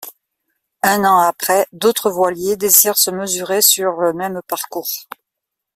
[0.81, 4.89] Un an après, d'autres voiliers désirent se mesurer sur ce même parcours.